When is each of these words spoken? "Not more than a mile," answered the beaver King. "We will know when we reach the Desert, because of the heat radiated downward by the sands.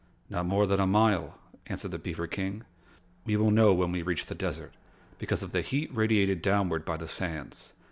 "Not 0.31 0.47
more 0.47 0.65
than 0.65 0.79
a 0.79 0.87
mile," 0.87 1.39
answered 1.67 1.91
the 1.91 1.99
beaver 1.99 2.25
King. 2.25 2.63
"We 3.23 3.37
will 3.37 3.51
know 3.51 3.71
when 3.71 3.91
we 3.91 4.01
reach 4.01 4.25
the 4.25 4.33
Desert, 4.33 4.73
because 5.19 5.43
of 5.43 5.51
the 5.51 5.61
heat 5.61 5.93
radiated 5.93 6.41
downward 6.41 6.85
by 6.85 6.97
the 6.97 7.07
sands. 7.07 7.73